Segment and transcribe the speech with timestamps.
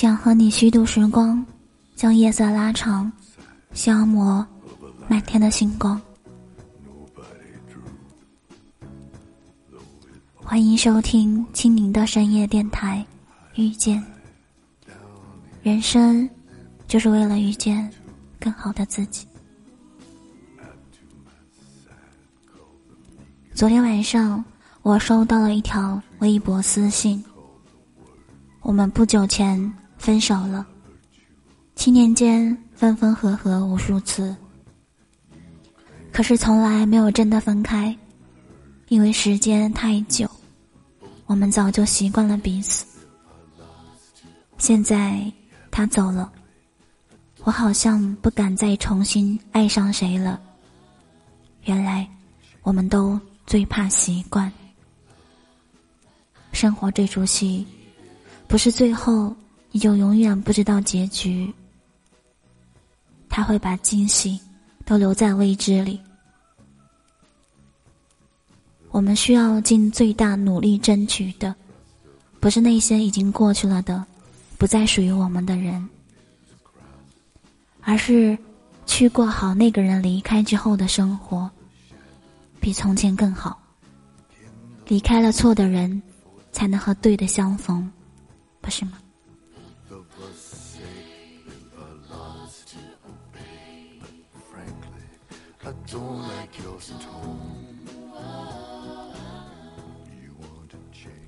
[0.00, 1.44] 想和你虚度时光，
[1.96, 3.10] 将夜色拉长，
[3.72, 4.46] 消磨
[5.08, 6.00] 满天的星光。
[10.36, 13.04] 欢迎收听清明的深夜电台，
[13.56, 14.00] 遇见。
[15.64, 16.30] 人生
[16.86, 17.90] 就是为了遇见
[18.38, 19.26] 更好的自己。
[23.52, 24.44] 昨天晚上，
[24.82, 27.20] 我收到了一条微博私信。
[28.60, 29.58] 我们不久前
[29.98, 30.66] 分手了，
[31.74, 34.34] 七年间分分合合无数次，
[36.12, 37.94] 可是从来没有真的分开，
[38.88, 40.30] 因为时间太久，
[41.26, 42.86] 我们早就习惯了彼此。
[44.56, 45.30] 现在
[45.70, 46.32] 他走了，
[47.44, 50.40] 我好像不敢再重新爱上谁了。
[51.64, 52.08] 原来，
[52.62, 53.20] 我们都。
[53.46, 54.52] 最怕习惯，
[56.52, 57.66] 生活这出戏，
[58.46, 59.34] 不是最后
[59.70, 61.52] 你就永远不知道结局。
[63.28, 64.40] 他会把惊喜
[64.84, 66.00] 都留在未知里。
[68.90, 71.54] 我们需要尽最大努力争取的，
[72.40, 74.04] 不是那些已经过去了的、
[74.56, 75.88] 不再属于我们的人，
[77.82, 78.36] 而是
[78.86, 81.48] 去过好那个人离开之后的生活。
[82.60, 83.60] 比从前更好。
[84.88, 86.02] 离开了错的人，
[86.50, 87.88] 才能和对的相逢，
[88.60, 88.98] 不是吗？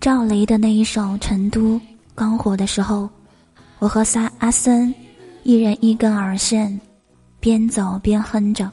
[0.00, 1.76] 赵雷的那一首《成都》
[2.14, 3.08] 刚火的时候，
[3.78, 4.94] 我和三阿森
[5.42, 6.80] 一人一根耳线，
[7.40, 8.70] 边走边哼着。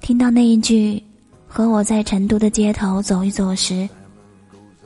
[0.00, 1.02] 听到那一句。
[1.48, 3.88] 和我在成都的街头走一走时，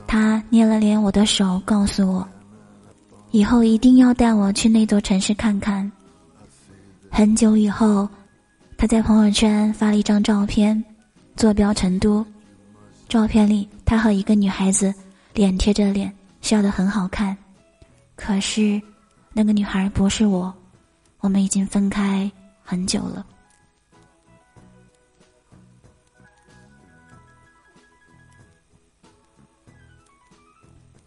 [0.07, 2.25] 他捏了捏我的手，告诉我，
[3.31, 5.91] 以后一定要带我去那座城市看看。
[7.09, 8.07] 很久以后，
[8.81, 10.83] 他在朋友圈发了一张照片，
[11.35, 12.25] 坐标成都。
[13.07, 14.91] 照片里，他和一个女孩子
[15.35, 16.11] 脸贴着脸，
[16.41, 17.37] 笑得很好看。
[18.15, 18.81] 可是，
[19.33, 20.51] 那个女孩不是我，
[21.19, 22.31] 我们已经分开
[22.63, 23.23] 很久了。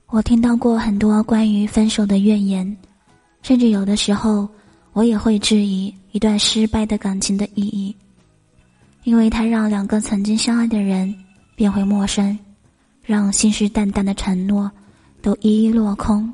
[0.06, 2.76] 我听到过很多关于分手的怨言，
[3.42, 4.48] 甚至有的时候，
[4.92, 7.96] 我也会质疑一段失败的感情的意义，
[9.02, 11.12] 因为它让两个曾经相爱的人
[11.56, 12.38] 变回陌生，
[13.02, 14.70] 让信誓旦旦的承诺
[15.20, 16.32] 都一一落空。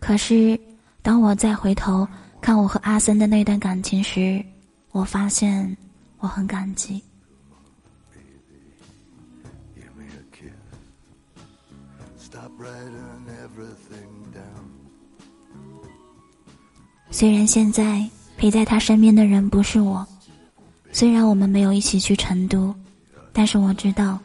[0.00, 0.58] 可是，
[1.02, 2.04] 当我再回头
[2.40, 4.44] 看我和阿森的那段感情时，
[4.90, 5.76] 我发现
[6.18, 7.00] 我很感激。
[17.12, 18.04] 虽然现在
[18.40, 20.06] 陪在他身边的人不是我，
[20.92, 22.74] 虽然我们没有一起去成都，
[23.34, 24.18] 但是我知道，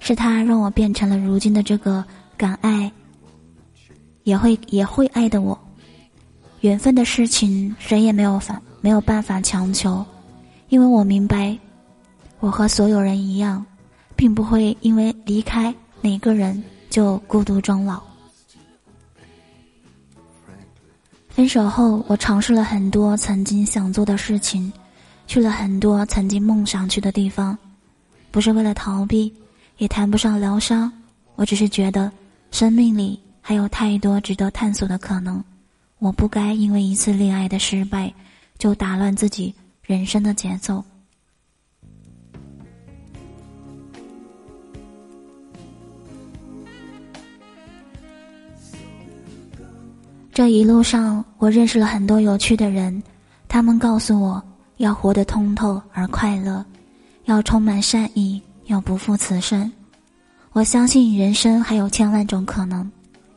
[0.00, 2.04] 是他让我变成了如今的这个
[2.36, 2.90] 敢爱，
[4.24, 5.56] 也会也会爱的我。
[6.62, 10.04] 缘分的事情，谁也没有法没有办法强求，
[10.68, 11.56] 因为我明白，
[12.40, 13.64] 我和所有人一样，
[14.16, 16.60] 并不会因为离开哪个人
[16.90, 18.02] 就孤独终老。
[21.30, 24.70] 分手后，我尝试了很多曾经想做的事情，
[25.26, 27.56] 去了很多曾经梦想去的地方，
[28.30, 29.32] 不是为了逃避，
[29.78, 30.92] 也谈不上疗伤。
[31.36, 32.10] 我只是觉得，
[32.50, 35.42] 生命里还有太多值得探索的可能，
[35.98, 38.12] 我不该因为一次恋爱的失败，
[38.58, 40.84] 就打乱自己人生的节奏。
[50.32, 53.02] 这一路上，我认识了很多有趣的人，
[53.48, 54.42] 他们告诉我
[54.76, 56.64] 要活得通透而快乐，
[57.24, 59.70] 要充满善意，要不负此生。
[60.52, 62.90] 我相信人生还有千万种可能，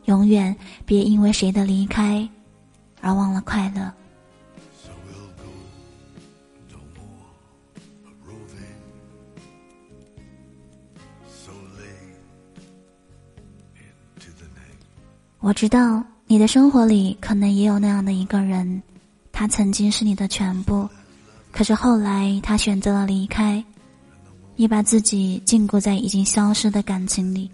[0.05, 0.55] 永远
[0.85, 2.28] 别因为谁的离开
[3.01, 3.91] 而忘了快乐。
[15.39, 16.01] 我知道。
[16.34, 18.82] 你的生活里可能也有那样的一个人，
[19.32, 20.90] 他曾经是你的全部，
[21.52, 23.64] 可是后来他选择了离开，
[24.56, 27.52] 你把自己禁锢在已经消失的感情里，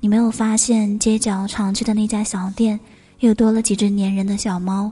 [0.00, 2.80] 你没有发现街角常去的那家小店
[3.20, 4.90] 又多了几只粘人的小猫，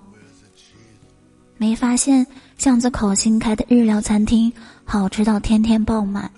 [1.57, 2.25] 没发现
[2.57, 4.53] 巷子口新开的日料餐厅
[4.85, 6.31] 好吃到天天爆满，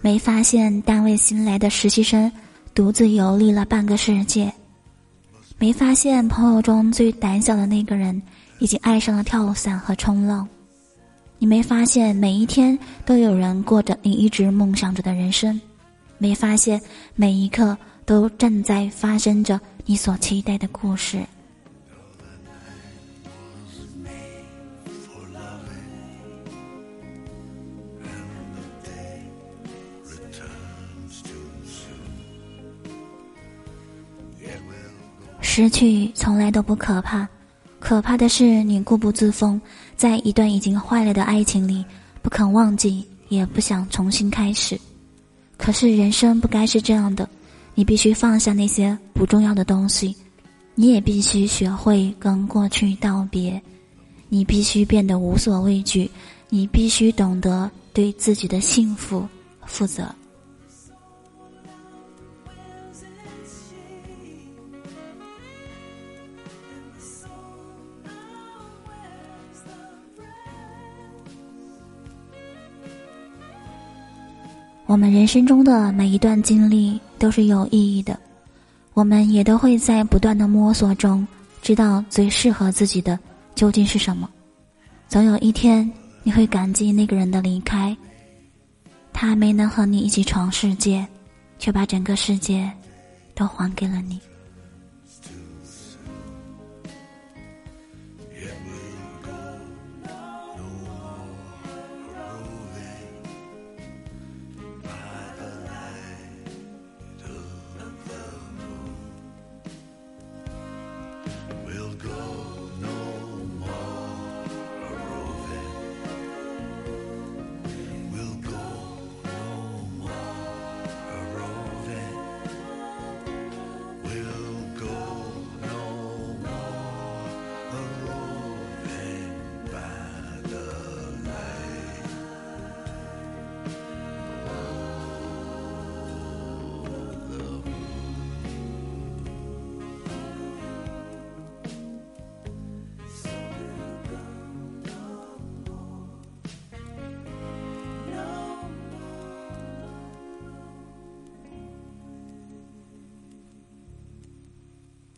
[0.00, 2.30] 没发现单位新来的实习生
[2.72, 4.54] 独自游历了半个世界。
[5.62, 8.20] 没发现朋友中最胆小的那个人
[8.58, 10.44] 已经爱上了跳伞和冲浪。
[11.38, 12.76] 你没发现每一天
[13.06, 15.60] 都有人过着你一直梦想着的人生，
[16.18, 16.82] 没发现
[17.14, 21.24] 每一刻都正在发生着你所期待的故事。
[35.54, 37.28] 失去从来都不可怕，
[37.78, 39.60] 可怕的是你固步自封，
[39.98, 41.84] 在一段已经坏了的爱情里，
[42.22, 44.80] 不肯忘记，也不想重新开始。
[45.58, 47.28] 可是人生不该是这样的，
[47.74, 50.16] 你必须放下那些不重要的东西，
[50.74, 53.60] 你也必须学会跟过去道别，
[54.30, 56.10] 你必须变得无所畏惧，
[56.48, 59.28] 你必须懂得对自己的幸福
[59.66, 60.06] 负责。
[74.92, 78.20] 我们人生中的每一段经历都是有意义的，
[78.92, 81.26] 我们也都会在不断的摸索中，
[81.62, 83.18] 知道最适合自己的
[83.54, 84.28] 究竟是什么。
[85.08, 85.90] 总有一天，
[86.22, 87.96] 你会感激那个人的离开，
[89.14, 91.08] 他没能和你一起闯世界，
[91.58, 92.70] 却把整个世界
[93.34, 94.20] 都还给了你。